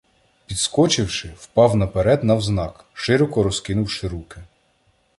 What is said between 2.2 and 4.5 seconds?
навзнак, широко розкинувши руки.